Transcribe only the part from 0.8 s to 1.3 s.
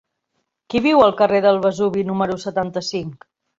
viu al